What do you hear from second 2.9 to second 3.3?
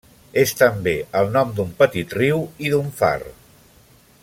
far.